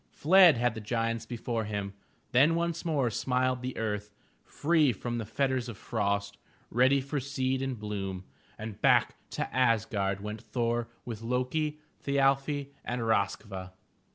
Fled 0.09 0.57
had 0.57 0.73
the 0.73 0.81
giants 0.81 1.27
be 1.27 1.37
fore 1.37 1.65
him. 1.65 1.93
Then 2.31 2.55
once 2.55 2.83
more 2.83 3.11
smiled 3.11 3.61
the 3.61 3.77
earth, 3.77 4.11
free 4.43 4.91
from 4.91 5.19
the 5.19 5.27
fetters 5.27 5.69
of 5.69 5.77
frost, 5.77 6.39
ready 6.71 6.99
for 6.99 7.19
seed 7.19 7.61
and 7.61 7.77
bloom, 7.77 8.23
and 8.57 8.81
back 8.81 9.13
to 9.29 9.47
Asgard 9.55 10.19
went 10.19 10.41
Thor 10.41 10.87
with 11.05 11.21
Lo'ki, 11.21 11.77
Thi 11.99 12.17
al'fi 12.17 12.71
and 12.83 13.01
RoskVa. 13.03 13.73